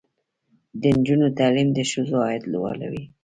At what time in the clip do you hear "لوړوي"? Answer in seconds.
2.53-3.03